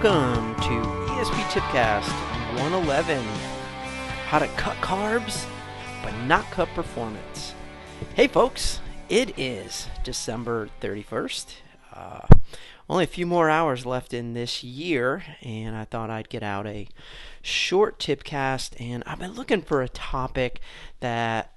Welcome 0.00 0.54
to 0.60 0.88
ESP 1.10 1.42
Tipcast 1.50 2.08
111 2.60 3.20
How 4.28 4.38
to 4.38 4.46
Cut 4.48 4.76
Carbs 4.76 5.44
but 6.04 6.14
Not 6.18 6.48
Cut 6.52 6.68
Performance. 6.68 7.52
Hey 8.14 8.28
folks, 8.28 8.78
it 9.08 9.36
is 9.36 9.88
December 10.04 10.68
31st. 10.80 11.46
Uh, 11.92 12.28
only 12.88 13.02
a 13.02 13.08
few 13.08 13.26
more 13.26 13.50
hours 13.50 13.84
left 13.84 14.14
in 14.14 14.34
this 14.34 14.62
year, 14.62 15.24
and 15.42 15.74
I 15.74 15.84
thought 15.84 16.10
I'd 16.10 16.28
get 16.28 16.44
out 16.44 16.68
a 16.68 16.86
short 17.42 17.98
tipcast. 17.98 18.80
And 18.80 19.02
I've 19.04 19.18
been 19.18 19.34
looking 19.34 19.62
for 19.62 19.82
a 19.82 19.88
topic 19.88 20.60
that 21.00 21.54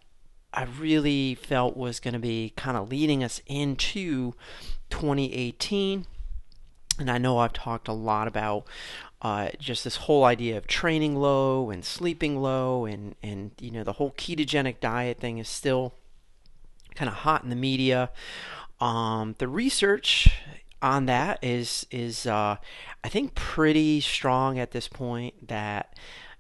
I 0.52 0.64
really 0.64 1.36
felt 1.36 1.78
was 1.78 2.00
going 2.00 2.16
to 2.16 2.20
be 2.20 2.54
kind 2.58 2.76
of 2.76 2.90
leading 2.90 3.24
us 3.24 3.40
into 3.46 4.34
2018 4.90 6.08
and 7.00 7.10
I 7.10 7.18
know 7.18 7.38
I've 7.38 7.54
talked 7.54 7.88
a 7.88 7.94
lot 7.94 8.28
about 8.28 8.66
uh, 9.22 9.50
just 9.60 9.84
this 9.84 9.98
whole 9.98 10.24
idea 10.24 10.58
of 10.58 10.68
training 10.68 11.16
low 11.16 11.70
and 11.70 11.86
sleeping 11.86 12.42
low, 12.42 12.86
and 12.86 13.16
and 13.22 13.52
you 13.60 13.72
know 13.72 13.84
the 13.84 13.94
whole 13.94 14.12
ketogenic 14.12 14.80
diet 14.80 15.20
thing 15.20 15.38
is 15.38 15.48
still 15.48 15.94
kind 16.96 17.10
of 17.10 17.16
hot 17.16 17.44
in 17.44 17.50
the 17.50 17.56
media. 17.56 18.10
Um, 18.80 19.36
the 19.38 19.48
research 19.48 20.30
on 20.82 21.06
that 21.06 21.40
is 21.44 21.86
is 21.92 22.26
uh, 22.26 22.58
I 23.04 23.10
think 23.10 23.36
pretty 23.36 24.02
strong 24.02 24.58
at 24.58 24.72
this 24.72 24.88
point 24.88 25.48
that 25.48 25.96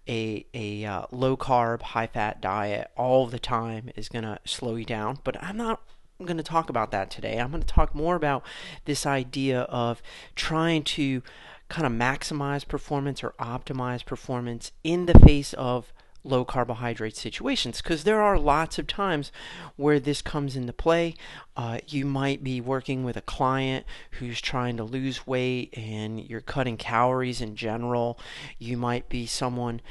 a 0.08 0.46
a 0.54 0.86
uh, 0.86 1.06
low 1.12 1.38
carb, 1.38 1.82
high 1.82 2.08
fat 2.08 2.42
diet 2.42 2.90
all 2.98 3.28
the 3.28 3.40
time 3.40 3.90
is 3.96 4.10
going 4.10 4.24
to 4.24 4.40
slow 4.46 4.76
you 4.76 4.86
down. 4.86 5.20
But 5.24 5.42
I'm 5.44 5.58
not 5.58 5.82
I'm 6.22 6.28
going 6.28 6.38
to 6.38 6.44
talk 6.44 6.70
about 6.70 6.92
that 6.92 7.10
today. 7.10 7.40
I'm 7.40 7.50
going 7.50 7.64
to 7.64 7.68
talk 7.68 7.96
more 7.96 8.16
about 8.16 8.44
this 8.86 9.08
idea 9.08 9.62
of 9.62 10.04
trying 10.36 10.84
to 10.84 11.24
kind 11.68 11.88
of 11.88 11.92
maximize 11.92 12.68
performance 12.68 13.24
or 13.24 13.32
optimize 13.40 14.06
performance 14.06 14.72
in 14.84 15.08
the 15.08 15.18
face 15.18 15.54
of 15.54 15.92
low 16.24 16.46
carbohydrate 16.46 17.16
situations 17.16 17.82
because 17.82 18.04
there 18.04 18.22
are 18.22 18.38
lots 18.38 18.78
of 18.78 18.88
times 18.88 19.32
where 19.76 20.00
this 20.00 20.22
comes 20.22 20.56
into 20.56 20.74
play. 20.74 21.16
Uh, 21.56 21.80
you 21.88 22.06
might 22.06 22.44
be 22.44 22.62
working 22.62 23.04
with 23.04 23.18
a 23.18 23.22
client 23.22 23.86
who's 24.12 24.40
trying 24.40 24.78
to 24.78 24.84
lose 24.84 25.26
weight 25.26 25.74
and 25.76 26.20
you're 26.20 26.42
cutting 26.42 26.78
calories 26.78 27.42
in 27.42 27.56
general. 27.56 28.20
You 28.60 28.78
might 28.78 29.10
be 29.10 29.26
someone 29.26 29.82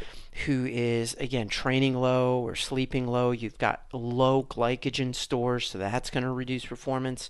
who 0.46 0.66
is, 0.66 1.14
again, 1.14 1.48
training 1.48 1.94
low 1.94 2.40
or 2.40 2.54
sleeping 2.54 3.06
low. 3.06 3.32
You've 3.32 3.58
got 3.58 3.82
low 3.92 4.44
glycogen 4.44 5.14
stores, 5.14 5.68
so 5.68 5.78
that's 5.78 6.10
going 6.10 6.24
to 6.24 6.30
reduce 6.30 6.64
performance. 6.64 7.28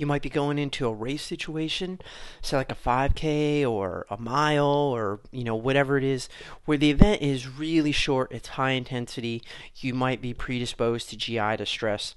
You 0.00 0.06
might 0.06 0.22
be 0.22 0.30
going 0.30 0.58
into 0.58 0.86
a 0.86 0.94
race 0.94 1.22
situation, 1.22 2.00
say 2.40 2.56
like 2.56 2.72
a 2.72 2.74
5K 2.74 3.68
or 3.68 4.06
a 4.08 4.16
mile 4.16 4.64
or 4.64 5.20
you 5.30 5.44
know 5.44 5.54
whatever 5.54 5.98
it 5.98 6.04
is, 6.04 6.30
where 6.64 6.78
the 6.78 6.90
event 6.90 7.20
is 7.20 7.46
really 7.46 7.92
short, 7.92 8.32
it's 8.32 8.48
high 8.48 8.70
intensity. 8.70 9.42
You 9.76 9.92
might 9.92 10.22
be 10.22 10.32
predisposed 10.32 11.10
to 11.10 11.18
GI 11.18 11.58
distress, 11.58 12.14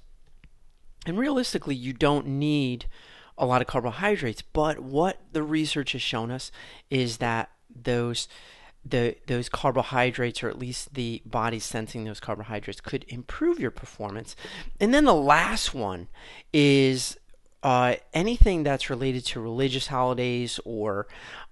and 1.06 1.20
realistically, 1.20 1.76
you 1.76 1.92
don't 1.92 2.26
need 2.26 2.86
a 3.38 3.46
lot 3.46 3.62
of 3.62 3.68
carbohydrates. 3.68 4.42
But 4.42 4.80
what 4.80 5.20
the 5.34 5.44
research 5.44 5.92
has 5.92 6.02
shown 6.02 6.32
us 6.32 6.54
is 6.90 7.18
that 7.18 7.50
those 7.70 8.30
the 8.86 9.18
those 9.28 9.50
carbohydrates 9.50 10.42
or 10.42 10.50
at 10.50 10.60
least 10.60 10.94
the 10.94 11.22
body 11.26 11.60
sensing 11.60 12.06
those 12.06 12.20
carbohydrates 12.22 12.80
could 12.80 13.06
improve 13.10 13.60
your 13.60 13.72
performance. 13.72 14.38
And 14.80 14.94
then 14.94 15.04
the 15.04 15.14
last 15.14 15.74
one 15.74 16.08
is 16.54 17.18
uh, 17.64 17.96
anything 18.14 18.64
that's 18.64 18.90
related 18.90 19.26
to 19.26 19.40
religious 19.40 19.88
holidays 19.88 20.60
or 20.66 21.08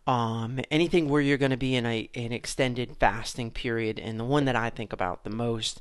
um, 0.07 0.59
anything 0.69 1.07
where 1.07 1.22
you're 1.22 1.38
going 1.38 1.51
to 1.51 1.57
be 1.57 1.75
in 1.75 1.85
a 1.85 2.09
an 2.16 2.31
extended 2.31 2.97
fasting 2.97 3.51
period, 3.51 3.99
and 3.99 4.19
the 4.19 4.25
one 4.25 4.45
that 4.45 4.55
I 4.55 4.69
think 4.69 4.91
about 4.94 5.23
the 5.23 5.29
most 5.29 5.79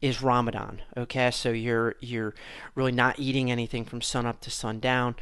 is 0.00 0.22
Ramadan. 0.22 0.82
Okay, 0.96 1.30
so 1.30 1.50
you're 1.50 1.96
you're 2.00 2.34
really 2.74 2.92
not 2.92 3.18
eating 3.18 3.50
anything 3.50 3.84
from 3.84 4.02
sun 4.02 4.26
up 4.26 4.40
to 4.42 4.50
sundown. 4.50 5.16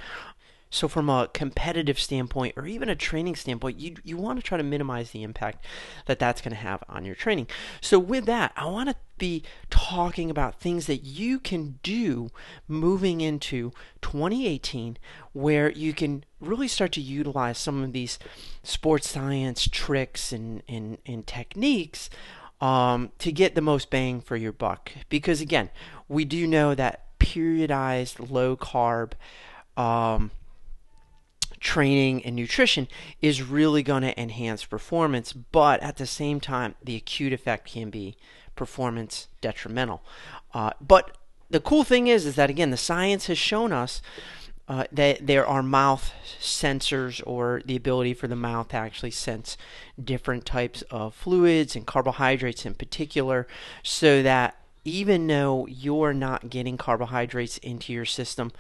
So, 0.73 0.87
from 0.87 1.11
a 1.11 1.29
competitive 1.33 1.99
standpoint 1.99 2.55
or 2.57 2.65
even 2.65 2.89
a 2.89 2.95
training 2.95 3.35
standpoint, 3.35 3.81
you, 3.81 3.97
you 4.05 4.17
want 4.17 4.39
to 4.39 4.43
try 4.43 4.57
to 4.57 4.63
minimize 4.63 5.11
the 5.11 5.25
impact 5.25 5.65
that 6.07 6.21
that's 6.21 6.41
going 6.41 6.55
to 6.55 6.61
have 6.61 6.85
on 6.89 7.05
your 7.05 7.17
training. 7.17 7.49
So, 7.81 7.99
with 7.99 8.25
that, 8.27 8.53
I 8.57 8.67
want 8.67 8.89
to 8.89 8.95
be 9.19 9.43
talking 9.69 10.31
about 10.31 10.61
things 10.61 10.87
that 10.87 10.99
you 10.99 11.41
can 11.41 11.81
do 11.83 12.31
moving 12.69 13.21
into 13.21 13.73
2018 14.01 14.97
where 15.33 15.73
you 15.73 15.93
can 15.93 16.25
really 16.41 16.69
start 16.69 16.93
to 16.93 17.01
utilize 17.01 17.59
some 17.59 17.83
of 17.83 17.93
these 17.93 18.21
sports 18.63 19.09
science 19.09 19.69
tricks 19.71 20.33
and, 20.33 20.63
and, 20.69 20.99
and 21.05 21.27
techniques 21.27 22.09
um, 22.61 23.11
to 23.19 23.33
get 23.33 23.57
the 23.57 23.61
most 23.61 23.91
bang 23.91 24.21
for 24.21 24.37
your 24.37 24.53
buck. 24.53 24.93
Because, 25.09 25.41
again, 25.41 25.71
we 26.09 26.25
do 26.25 26.47
know 26.47 26.77
that 26.77 27.19
periodized 27.19 28.31
low 28.31 28.57
carb. 28.57 29.13
Um, 29.77 30.31
training 31.60 32.25
and 32.25 32.34
nutrition 32.34 32.88
is 33.21 33.43
really 33.43 33.82
going 33.82 34.03
to 34.03 34.19
enhance 34.21 34.65
performance, 34.65 35.32
but 35.32 35.82
at 35.82 35.98
the 35.98 36.06
same 36.06 36.41
time, 36.41 36.75
the 36.82 36.97
acute 36.97 37.32
effect 37.32 37.71
can 37.71 37.91
be 37.91 38.16
performance 38.56 39.28
detrimental. 39.41 40.03
Uh, 40.53 40.71
but 40.81 41.16
the 41.50 41.60
cool 41.60 41.84
thing 41.84 42.06
is, 42.06 42.26
is 42.26 42.37
that 42.37 42.50
again, 42.50 42.71
the 42.71 42.76
science 42.76 43.26
has 43.26 43.38
shown 43.38 43.72
us 43.72 44.00
uh, 44.69 44.84
that 44.93 45.26
there 45.26 45.47
are 45.47 45.62
mouth 45.62 46.12
sensors 46.41 47.21
or 47.26 47.60
the 47.65 47.77
ability 47.77 48.15
for 48.15 48.28
the 48.28 48.37
mouth 48.37 48.69
to 48.69 48.77
actually 48.77 49.10
sense 49.10 49.56
different 50.03 50.47
types 50.47 50.82
of 50.91 51.15
fluids 51.15 51.75
and 51.75 51.87
carbohydrates 51.87 52.65
in 52.65 52.75
particular, 52.75 53.47
so 53.82 54.22
that 54.22 54.56
even 54.85 55.27
though 55.27 55.67
you're 55.67 56.15
not 56.15 56.51
getting 56.51 56.77
carbohydrates 56.77 57.59
into 57.59 57.93
your 57.93 58.05
system, 58.05 58.53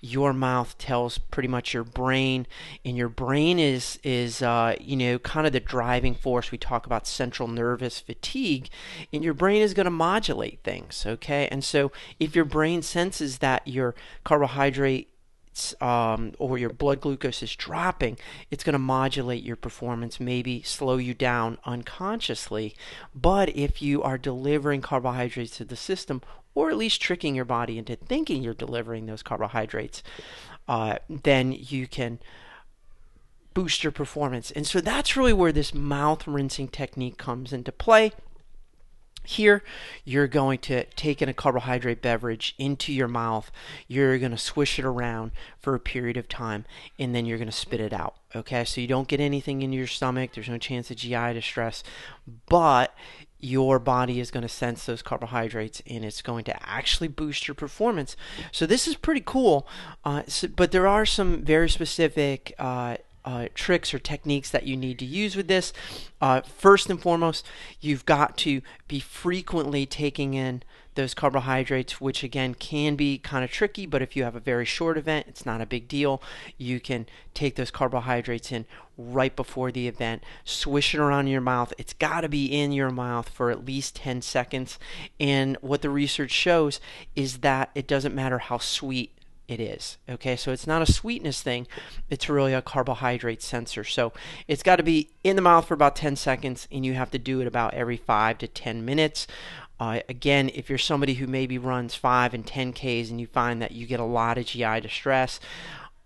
your 0.00 0.32
mouth 0.32 0.76
tells 0.78 1.18
pretty 1.18 1.48
much 1.48 1.74
your 1.74 1.84
brain, 1.84 2.46
and 2.84 2.96
your 2.96 3.08
brain 3.08 3.58
is 3.58 3.98
is 4.02 4.42
uh, 4.42 4.74
you 4.80 4.96
know 4.96 5.18
kind 5.18 5.46
of 5.46 5.52
the 5.52 5.60
driving 5.60 6.14
force. 6.14 6.50
We 6.50 6.58
talk 6.58 6.86
about 6.86 7.06
central 7.06 7.48
nervous 7.48 8.00
fatigue, 8.00 8.68
and 9.12 9.24
your 9.24 9.34
brain 9.34 9.62
is 9.62 9.74
going 9.74 9.84
to 9.84 9.90
modulate 9.90 10.60
things. 10.62 11.04
Okay, 11.06 11.48
and 11.50 11.64
so 11.64 11.92
if 12.20 12.34
your 12.36 12.44
brain 12.44 12.82
senses 12.82 13.38
that 13.38 13.66
your 13.66 13.94
carbohydrate 14.24 15.08
um, 15.80 16.32
or 16.38 16.58
your 16.58 16.70
blood 16.70 17.00
glucose 17.00 17.42
is 17.42 17.54
dropping, 17.56 18.18
it's 18.50 18.64
going 18.64 18.74
to 18.74 18.78
modulate 18.78 19.42
your 19.42 19.56
performance, 19.56 20.20
maybe 20.20 20.62
slow 20.62 20.96
you 20.96 21.14
down 21.14 21.58
unconsciously. 21.64 22.74
But 23.14 23.54
if 23.56 23.82
you 23.82 24.02
are 24.02 24.18
delivering 24.18 24.80
carbohydrates 24.80 25.56
to 25.58 25.64
the 25.64 25.76
system, 25.76 26.22
or 26.54 26.70
at 26.70 26.76
least 26.76 27.00
tricking 27.00 27.34
your 27.34 27.44
body 27.44 27.78
into 27.78 27.96
thinking 27.96 28.42
you're 28.42 28.54
delivering 28.54 29.06
those 29.06 29.22
carbohydrates, 29.22 30.02
uh, 30.66 30.96
then 31.08 31.52
you 31.52 31.86
can 31.86 32.18
boost 33.54 33.82
your 33.82 33.92
performance. 33.92 34.50
And 34.50 34.66
so 34.66 34.80
that's 34.80 35.16
really 35.16 35.32
where 35.32 35.52
this 35.52 35.74
mouth 35.74 36.26
rinsing 36.26 36.68
technique 36.68 37.16
comes 37.16 37.52
into 37.52 37.72
play. 37.72 38.12
Here, 39.28 39.62
you're 40.06 40.26
going 40.26 40.58
to 40.60 40.84
take 40.96 41.20
in 41.20 41.28
a 41.28 41.34
carbohydrate 41.34 42.00
beverage 42.00 42.54
into 42.56 42.94
your 42.94 43.08
mouth. 43.08 43.50
You're 43.86 44.18
going 44.18 44.30
to 44.30 44.38
swish 44.38 44.78
it 44.78 44.86
around 44.86 45.32
for 45.58 45.74
a 45.74 45.78
period 45.78 46.16
of 46.16 46.28
time, 46.30 46.64
and 46.98 47.14
then 47.14 47.26
you're 47.26 47.36
going 47.36 47.50
to 47.50 47.52
spit 47.52 47.78
it 47.78 47.92
out. 47.92 48.14
Okay, 48.34 48.64
so 48.64 48.80
you 48.80 48.86
don't 48.86 49.06
get 49.06 49.20
anything 49.20 49.60
in 49.60 49.70
your 49.70 49.86
stomach. 49.86 50.30
There's 50.32 50.48
no 50.48 50.56
chance 50.56 50.90
of 50.90 50.96
GI 50.96 51.34
distress, 51.34 51.84
but 52.48 52.94
your 53.38 53.78
body 53.78 54.18
is 54.18 54.30
going 54.30 54.44
to 54.44 54.48
sense 54.48 54.86
those 54.86 55.02
carbohydrates 55.02 55.82
and 55.86 56.06
it's 56.06 56.22
going 56.22 56.44
to 56.44 56.68
actually 56.68 57.08
boost 57.08 57.46
your 57.46 57.54
performance. 57.54 58.16
So 58.50 58.64
this 58.64 58.88
is 58.88 58.96
pretty 58.96 59.22
cool. 59.24 59.68
Uh, 60.06 60.22
so, 60.26 60.48
but 60.48 60.72
there 60.72 60.86
are 60.86 61.04
some 61.04 61.42
very 61.44 61.68
specific 61.68 62.54
uh, 62.58 62.96
uh, 63.28 63.46
tricks 63.54 63.92
or 63.92 63.98
techniques 63.98 64.48
that 64.48 64.66
you 64.66 64.74
need 64.74 64.98
to 64.98 65.04
use 65.04 65.36
with 65.36 65.48
this. 65.48 65.74
Uh, 66.18 66.40
first 66.40 66.88
and 66.88 67.02
foremost, 67.02 67.46
you've 67.78 68.06
got 68.06 68.38
to 68.38 68.62
be 68.88 69.00
frequently 69.00 69.84
taking 69.84 70.32
in 70.32 70.62
those 70.94 71.12
carbohydrates, 71.12 72.00
which 72.00 72.24
again 72.24 72.54
can 72.54 72.96
be 72.96 73.18
kind 73.18 73.44
of 73.44 73.50
tricky, 73.50 73.84
but 73.84 74.00
if 74.00 74.16
you 74.16 74.24
have 74.24 74.34
a 74.34 74.40
very 74.40 74.64
short 74.64 74.96
event, 74.96 75.26
it's 75.28 75.44
not 75.44 75.60
a 75.60 75.66
big 75.66 75.86
deal. 75.88 76.22
You 76.56 76.80
can 76.80 77.04
take 77.34 77.56
those 77.56 77.70
carbohydrates 77.70 78.50
in 78.50 78.64
right 78.96 79.36
before 79.36 79.70
the 79.70 79.86
event, 79.86 80.24
swish 80.42 80.94
it 80.94 80.98
around 80.98 81.26
your 81.26 81.42
mouth. 81.42 81.74
It's 81.76 81.92
got 81.92 82.22
to 82.22 82.30
be 82.30 82.46
in 82.46 82.72
your 82.72 82.90
mouth 82.90 83.28
for 83.28 83.50
at 83.50 83.66
least 83.66 83.96
10 83.96 84.22
seconds. 84.22 84.78
And 85.20 85.58
what 85.60 85.82
the 85.82 85.90
research 85.90 86.30
shows 86.30 86.80
is 87.14 87.38
that 87.38 87.70
it 87.74 87.86
doesn't 87.86 88.14
matter 88.14 88.38
how 88.38 88.56
sweet 88.56 89.12
it 89.48 89.58
is. 89.58 89.96
Okay, 90.08 90.36
so 90.36 90.52
it's 90.52 90.66
not 90.66 90.82
a 90.82 90.92
sweetness 90.92 91.42
thing, 91.42 91.66
it's 92.10 92.28
really 92.28 92.52
a 92.52 92.62
carbohydrate 92.62 93.42
sensor. 93.42 93.82
So 93.82 94.12
it's 94.46 94.62
got 94.62 94.76
to 94.76 94.82
be 94.82 95.10
in 95.24 95.36
the 95.36 95.42
mouth 95.42 95.66
for 95.66 95.74
about 95.74 95.96
10 95.96 96.16
seconds, 96.16 96.68
and 96.70 96.84
you 96.84 96.94
have 96.94 97.10
to 97.12 97.18
do 97.18 97.40
it 97.40 97.46
about 97.46 97.74
every 97.74 97.96
5 97.96 98.38
to 98.38 98.46
10 98.46 98.84
minutes. 98.84 99.26
Uh, 99.80 100.00
again, 100.08 100.50
if 100.54 100.68
you're 100.68 100.78
somebody 100.78 101.14
who 101.14 101.26
maybe 101.26 101.56
runs 101.56 101.94
5 101.94 102.34
and 102.34 102.46
10 102.46 102.72
Ks 102.74 103.10
and 103.10 103.20
you 103.20 103.26
find 103.26 103.62
that 103.62 103.72
you 103.72 103.86
get 103.86 104.00
a 104.00 104.04
lot 104.04 104.36
of 104.36 104.46
GI 104.46 104.80
distress, 104.80 105.40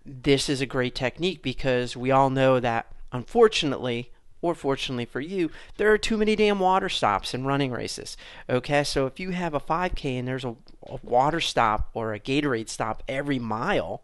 this 0.05 0.47
is 0.47 0.61
a 0.61 0.65
great 0.65 0.95
technique 0.95 1.41
because 1.41 1.97
we 1.97 2.11
all 2.11 2.29
know 2.29 2.59
that 2.59 2.87
unfortunately, 3.11 4.11
or 4.43 4.53
fortunately 4.53 5.05
for 5.05 5.21
you, 5.21 5.49
there 5.77 5.91
are 5.91 5.97
too 5.97 6.17
many 6.17 6.35
damn 6.35 6.59
water 6.59 6.89
stops 6.89 7.33
in 7.33 7.45
running 7.45 7.71
races. 7.71 8.17
Okay, 8.49 8.83
so 8.83 9.07
if 9.07 9.19
you 9.19 9.31
have 9.31 9.53
a 9.53 9.59
5K 9.59 10.19
and 10.19 10.27
there's 10.27 10.43
a, 10.43 10.55
a, 10.85 10.99
water 11.01 11.39
stop 11.39 11.89
or 11.93 12.13
a 12.13 12.19
Gatorade 12.19 12.67
stop 12.67 13.01
every 13.07 13.39
mile, 13.39 14.03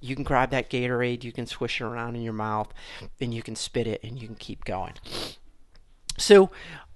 you 0.00 0.14
can 0.14 0.24
grab 0.24 0.50
that 0.50 0.68
Gatorade, 0.68 1.24
you 1.24 1.32
can 1.32 1.46
swish 1.46 1.80
it 1.80 1.84
around 1.84 2.16
in 2.16 2.22
your 2.22 2.34
mouth, 2.34 2.68
and 3.18 3.32
you 3.32 3.42
can 3.42 3.56
spit 3.56 3.86
it 3.86 4.04
and 4.04 4.20
you 4.20 4.28
can 4.28 4.36
keep 4.36 4.64
going. 4.64 4.92
So, 6.18 6.50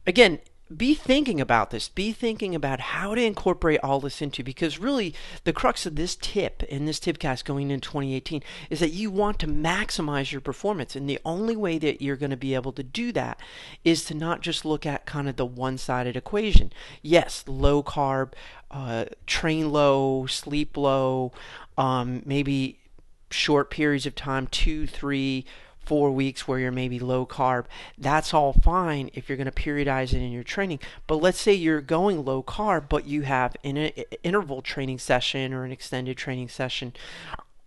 again, 0.06 0.41
be 0.76 0.94
thinking 0.94 1.40
about 1.40 1.70
this. 1.70 1.88
Be 1.88 2.12
thinking 2.12 2.54
about 2.54 2.80
how 2.80 3.14
to 3.14 3.22
incorporate 3.22 3.80
all 3.82 4.00
this 4.00 4.22
into 4.22 4.42
because 4.42 4.78
really 4.78 5.14
the 5.44 5.52
crux 5.52 5.86
of 5.86 5.96
this 5.96 6.16
tip 6.16 6.62
in 6.64 6.86
this 6.86 7.00
tipcast 7.00 7.44
going 7.44 7.70
into 7.70 7.88
2018 7.88 8.42
is 8.70 8.80
that 8.80 8.90
you 8.90 9.10
want 9.10 9.38
to 9.40 9.46
maximize 9.46 10.32
your 10.32 10.40
performance. 10.40 10.96
And 10.96 11.08
the 11.08 11.20
only 11.24 11.56
way 11.56 11.78
that 11.78 12.02
you're 12.02 12.16
going 12.16 12.30
to 12.30 12.36
be 12.36 12.54
able 12.54 12.72
to 12.72 12.82
do 12.82 13.12
that 13.12 13.38
is 13.84 14.04
to 14.06 14.14
not 14.14 14.40
just 14.40 14.64
look 14.64 14.86
at 14.86 15.06
kind 15.06 15.28
of 15.28 15.36
the 15.36 15.46
one 15.46 15.78
sided 15.78 16.16
equation. 16.16 16.72
Yes, 17.02 17.44
low 17.46 17.82
carb, 17.82 18.32
uh, 18.70 19.06
train 19.26 19.70
low, 19.70 20.26
sleep 20.26 20.76
low, 20.76 21.32
um, 21.76 22.22
maybe 22.24 22.78
short 23.30 23.70
periods 23.70 24.06
of 24.06 24.14
time, 24.14 24.46
two, 24.46 24.86
three, 24.86 25.44
four 25.84 26.11
weeks 26.11 26.46
where 26.46 26.58
you're 26.58 26.73
maybe 26.73 26.99
low 26.99 27.26
carb, 27.26 27.67
that's 27.99 28.32
all 28.32 28.52
fine 28.52 29.11
if 29.14 29.29
you're 29.29 29.37
going 29.37 29.50
to 29.50 29.52
periodize 29.52 30.12
it 30.12 30.23
in 30.23 30.32
your 30.32 30.44
training. 30.44 30.79
But 31.06 31.17
let's 31.17 31.40
say 31.40 31.52
you're 31.55 31.81
going 31.81 32.25
low 32.25 32.43
carb, 32.43 32.88
but 32.88 33.06
you 33.06 33.23
have 33.23 33.56
an 33.64 33.76
interval 34.23 34.62
training 34.62 34.99
session 34.99 35.52
or 35.52 35.64
an 35.64 35.73
extended 35.73 36.17
training 36.17 36.49
session. 36.49 36.93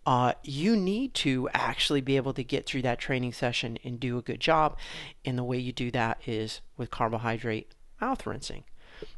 Uh, 0.06 0.34
you 0.44 0.76
need 0.76 1.14
to 1.16 1.50
actually 1.54 2.02
be 2.02 2.16
able 2.16 2.34
to 2.34 2.44
get 2.44 2.66
through 2.66 2.84
that 2.84 3.00
training 3.00 3.34
session 3.34 3.78
and 3.84 4.00
do 4.00 4.18
a 4.18 4.22
good 4.22 4.40
job. 4.40 4.78
And 5.24 5.38
the 5.38 5.44
way 5.44 5.58
you 5.58 5.72
do 5.72 5.90
that 5.92 6.22
is 6.28 6.62
with 6.78 6.92
carbohydrate 6.92 7.72
mouth 8.00 8.26
rinsing. 8.26 8.64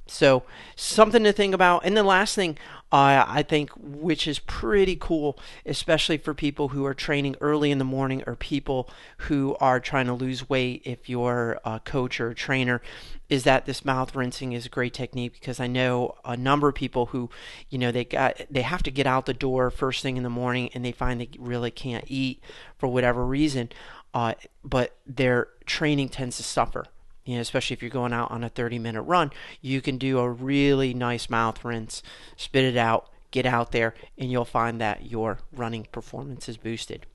So 0.06 0.44
something 0.76 1.24
to 1.24 1.34
think 1.34 1.54
about. 1.54 1.86
And 1.86 1.96
the 1.96 2.04
last 2.04 2.34
thing 2.36 2.58
uh, 2.90 3.26
I 3.28 3.44
think, 3.44 3.72
which 3.76 4.28
is 4.28 4.40
pretty 4.40 4.96
cool, 4.96 5.38
especially 5.66 6.18
for 6.18 6.34
people 6.34 6.70
who 6.70 6.86
are 6.86 6.94
training 6.94 7.36
early 7.42 7.70
in 7.70 7.80
the 7.80 7.84
morning 7.84 8.24
or 8.26 8.36
people 8.38 8.90
who 9.18 9.58
are 9.60 9.82
trying 9.82 10.06
to 10.06 10.14
lose 10.14 10.48
weight, 10.48 10.84
if 10.86 11.10
you're 11.10 11.60
a 11.66 11.82
coach 11.82 12.22
or 12.22 12.30
a 12.30 12.36
trainer, 12.36 12.82
is 13.28 13.44
that 13.44 13.66
this 13.66 13.84
mouth 13.84 14.16
rinsing 14.16 14.54
is 14.54 14.66
a 14.66 14.70
great 14.70 14.94
technique 14.94 15.34
because 15.34 15.60
I 15.60 15.68
know 15.68 16.16
a 16.24 16.38
number 16.38 16.70
of 16.70 16.76
people 16.76 17.08
who, 17.08 17.30
you 17.70 17.78
know, 17.78 17.92
they 17.92 18.06
got 18.06 18.40
they 18.50 18.62
have 18.62 18.84
to 18.84 18.92
get 18.92 19.06
out 19.06 19.26
the 19.26 19.34
door 19.34 19.70
first 19.70 20.02
thing 20.02 20.16
in 20.16 20.24
the 20.24 20.30
morning 20.30 20.70
and 20.74 20.86
they 20.86 20.94
find 20.94 21.20
they 21.20 21.30
really 21.38 21.72
can't 21.72 22.06
eat 22.08 22.42
for 22.78 22.88
whatever 22.88 23.26
reason, 23.26 23.68
uh, 24.14 24.36
but 24.64 24.96
their 25.06 25.50
training 25.66 26.08
tends 26.08 26.38
to 26.38 26.44
suffer 26.44 26.86
you 27.28 27.36
know, 27.36 27.42
especially 27.42 27.74
if 27.74 27.82
you're 27.82 27.92
going 27.92 28.14
out 28.14 28.32
on 28.32 28.44
a 28.44 28.50
30 28.50 28.80
minute 28.80 29.02
run, 29.02 29.32
you 29.62 29.82
can 29.82 29.98
do 29.98 30.18
a 30.18 30.30
really 30.30 30.94
nice 30.94 31.30
mouth 31.30 31.64
rinse, 31.64 32.02
spit 32.38 32.64
it 32.64 32.78
out, 32.78 33.10
get 33.32 33.46
out 33.46 33.74
there, 33.74 33.94
and 34.18 34.32
you'll 34.32 34.46
find 34.46 34.80
that 34.80 35.12
your 35.12 35.40
running 35.52 35.88
performance 35.92 36.48
is 36.48 36.56
boosted. 36.56 37.06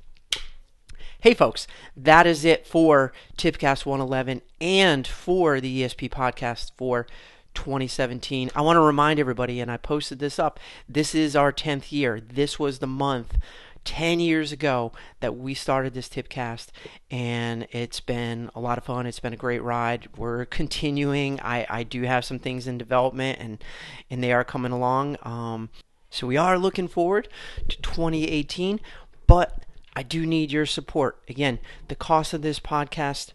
Hey, 1.20 1.32
folks, 1.32 1.67
that 1.97 2.26
is 2.26 2.44
it 2.44 2.67
for 2.67 3.12
Tipcast 3.38 3.87
111 3.87 4.43
and 4.61 5.06
for 5.06 5.61
the 5.61 5.82
ESP 5.82 6.11
podcast 6.11 6.73
for 6.76 7.06
2017. 7.55 8.50
I 8.55 8.61
want 8.61 8.76
to 8.76 8.81
remind 8.81 9.19
everybody, 9.19 9.61
and 9.61 9.70
I 9.70 9.79
posted 9.79 10.19
this 10.19 10.38
up, 10.38 10.61
this 10.88 11.15
is 11.15 11.35
our 11.35 11.53
10th 11.53 11.91
year. 11.91 12.20
This 12.20 12.58
was 12.58 12.81
the 12.81 12.87
month 12.87 13.38
10 13.84 14.20
years 14.20 14.52
ago 14.52 14.93
that 15.20 15.37
we 15.37 15.55
started 15.55 15.94
this 15.94 16.08
tipcast 16.08 16.69
and 17.11 17.67
it's 17.70 18.00
been 18.00 18.50
a 18.55 18.61
lot 18.61 18.79
of 18.79 18.84
fun. 18.84 19.06
It's 19.06 19.20
been 19.20 19.32
a 19.32 19.37
great 19.37 19.62
ride. 19.62 20.08
We're 20.17 20.44
continuing. 20.44 21.40
I, 21.40 21.67
I 21.69 21.82
do 21.82 22.02
have 22.02 22.25
some 22.25 22.38
things 22.38 22.67
in 22.67 22.79
development 22.79 23.38
and 23.40 23.62
and 24.11 24.23
they 24.23 24.32
are 24.32 24.44
coming 24.44 24.73
along. 24.73 25.17
Um, 25.23 25.70
so 26.11 26.26
we 26.26 26.37
are 26.37 26.58
looking 26.58 26.88
forward 26.88 27.29
to 27.69 27.81
2018 27.81 28.81
but 29.26 29.64
i 29.94 30.02
do 30.02 30.26
need 30.26 30.52
your 30.52 30.67
support. 30.67 31.19
Again 31.29 31.58
the 31.88 31.96
cost 31.96 32.32
of 32.32 32.43
this 32.43 32.61
podcast 32.61 33.32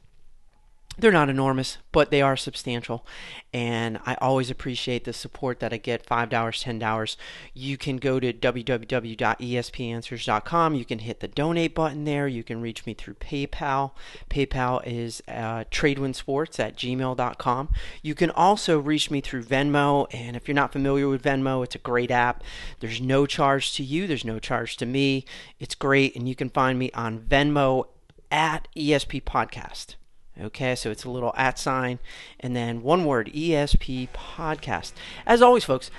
they're 0.99 1.11
not 1.11 1.29
enormous, 1.29 1.77
but 1.91 2.09
they 2.09 2.19
are 2.21 2.35
substantial. 2.35 3.05
And 3.53 3.99
I 4.05 4.15
always 4.15 4.49
appreciate 4.49 5.03
the 5.03 5.13
support 5.13 5.59
that 5.59 5.71
I 5.71 5.77
get 5.77 6.03
$5, 6.05 6.29
$10. 6.29 7.17
You 7.53 7.77
can 7.77 7.97
go 7.97 8.19
to 8.19 8.33
www.espanswers.com. 8.33 10.75
You 10.75 10.85
can 10.85 10.99
hit 10.99 11.19
the 11.19 11.27
donate 11.27 11.75
button 11.75 12.03
there. 12.03 12.27
You 12.27 12.43
can 12.43 12.61
reach 12.61 12.83
me 12.85 12.95
through 12.95 13.15
PayPal. 13.15 13.91
PayPal 14.29 14.85
is 14.85 15.23
uh, 15.27 15.63
tradewinsports 15.71 16.59
at 16.59 16.75
gmail.com. 16.75 17.69
You 18.01 18.15
can 18.15 18.31
also 18.31 18.79
reach 18.79 19.11
me 19.11 19.21
through 19.21 19.43
Venmo. 19.43 20.07
And 20.11 20.35
if 20.35 20.47
you're 20.47 20.55
not 20.55 20.71
familiar 20.71 21.07
with 21.07 21.21
Venmo, 21.21 21.63
it's 21.63 21.75
a 21.75 21.79
great 21.79 22.09
app. 22.09 22.43
There's 22.79 22.99
no 22.99 23.27
charge 23.27 23.75
to 23.75 23.83
you, 23.83 24.07
there's 24.07 24.25
no 24.25 24.39
charge 24.39 24.77
to 24.77 24.87
me. 24.87 25.25
It's 25.59 25.75
great. 25.75 26.15
And 26.15 26.27
you 26.27 26.33
can 26.35 26.49
find 26.49 26.79
me 26.79 26.89
on 26.91 27.19
Venmo 27.19 27.85
at 28.31 28.67
ESP 28.75 29.23
Podcast. 29.23 29.95
Okay, 30.39 30.75
so 30.75 30.91
it's 30.91 31.03
a 31.03 31.09
little 31.09 31.33
at 31.35 31.57
sign 31.57 31.99
and 32.39 32.55
then 32.55 32.83
one 32.83 33.05
word 33.05 33.31
ESP 33.33 34.09
podcast. 34.09 34.93
As 35.25 35.41
always, 35.41 35.63
folks, 35.63 35.89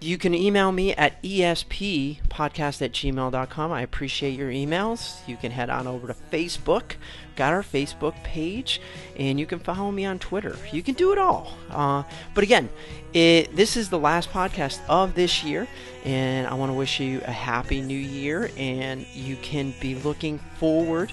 you 0.00 0.18
can 0.18 0.34
email 0.34 0.70
me 0.70 0.92
at 0.94 1.22
esppodcast 1.22 2.82
at 2.82 2.92
gmail.com. 2.92 3.72
I 3.72 3.80
appreciate 3.82 4.38
your 4.38 4.50
emails. 4.50 5.26
You 5.26 5.36
can 5.36 5.50
head 5.50 5.70
on 5.70 5.86
over 5.86 6.08
to 6.08 6.14
Facebook, 6.30 6.96
got 7.36 7.52
our 7.52 7.62
Facebook 7.62 8.14
page, 8.22 8.80
and 9.16 9.40
you 9.40 9.46
can 9.46 9.58
follow 9.58 9.90
me 9.90 10.04
on 10.04 10.18
Twitter. 10.18 10.56
You 10.72 10.82
can 10.82 10.94
do 10.94 11.12
it 11.12 11.18
all. 11.18 11.56
Uh, 11.70 12.02
but 12.34 12.44
again, 12.44 12.68
it, 13.14 13.54
this 13.56 13.76
is 13.76 13.88
the 13.88 13.98
last 13.98 14.30
podcast 14.30 14.80
of 14.88 15.14
this 15.14 15.42
year, 15.42 15.66
and 16.04 16.46
I 16.46 16.54
want 16.54 16.70
to 16.70 16.74
wish 16.74 17.00
you 17.00 17.22
a 17.24 17.32
happy 17.32 17.80
new 17.80 17.98
year, 17.98 18.50
and 18.58 19.06
you 19.14 19.36
can 19.36 19.72
be 19.80 19.94
looking 19.94 20.38
forward 20.58 21.12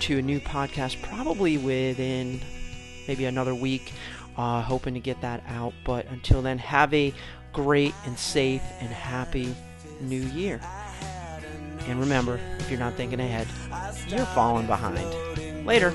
to 0.00 0.18
a 0.18 0.22
new 0.22 0.40
podcast 0.40 1.00
probably 1.02 1.58
within 1.58 2.40
maybe 3.06 3.24
another 3.26 3.54
week. 3.54 3.92
Uh, 4.36 4.62
hoping 4.62 4.94
to 4.94 5.00
get 5.00 5.20
that 5.20 5.44
out. 5.46 5.74
But 5.84 6.06
until 6.06 6.40
then, 6.40 6.56
have 6.56 6.92
a 6.94 7.12
great 7.52 7.94
and 8.06 8.18
safe 8.18 8.62
and 8.80 8.88
happy 8.88 9.54
new 10.00 10.20
year. 10.20 10.60
And 11.88 12.00
remember, 12.00 12.38
if 12.58 12.70
you're 12.70 12.78
not 12.78 12.94
thinking 12.94 13.20
ahead, 13.20 13.48
you're 14.08 14.24
falling 14.26 14.66
behind. 14.66 15.06
Later. 15.66 15.92